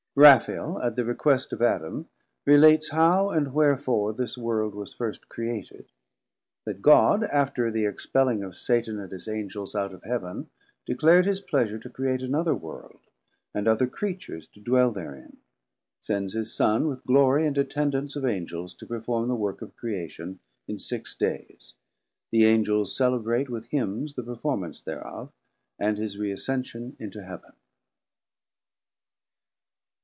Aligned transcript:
Raphael 0.13 0.77
at 0.81 0.97
the 0.97 1.05
request 1.05 1.53
of 1.53 1.61
Adam 1.61 2.09
relates 2.45 2.89
how 2.89 3.29
and 3.29 3.53
wherefore 3.53 4.11
this 4.11 4.37
world 4.37 4.75
was 4.75 4.93
first 4.93 5.29
created; 5.29 5.85
that 6.65 6.81
God, 6.81 7.23
after 7.23 7.71
the 7.71 7.85
expelling 7.85 8.43
of 8.43 8.53
Satan 8.57 8.99
and 8.99 9.09
his 9.09 9.29
Angels 9.29 9.73
out 9.73 9.93
of 9.93 10.03
Heaven, 10.03 10.49
declar'd 10.85 11.25
his 11.25 11.39
pleasure 11.39 11.79
to 11.79 11.89
create 11.89 12.21
another 12.21 12.53
World 12.53 12.99
and 13.53 13.69
other 13.69 13.87
Creatures 13.87 14.47
to 14.49 14.59
dwell 14.59 14.91
therein; 14.91 15.37
sends 16.01 16.33
his 16.33 16.53
Son 16.53 16.89
with 16.89 17.05
Glory 17.05 17.45
and 17.45 17.57
attendance 17.57 18.17
of 18.17 18.25
Angels 18.25 18.73
to 18.73 18.85
perform 18.85 19.29
the 19.29 19.33
work 19.35 19.61
of 19.61 19.77
Creation 19.77 20.39
in 20.67 20.77
six 20.77 21.15
dayes: 21.15 21.75
the 22.31 22.43
Angels 22.43 22.93
celebrate 22.93 23.49
with 23.49 23.67
Hymns 23.67 24.15
the 24.15 24.23
performance 24.23 24.81
thereof, 24.81 25.31
and 25.79 25.97
his 25.97 26.17
reascention 26.17 26.99
into 26.99 27.23
Heaven. 27.23 27.53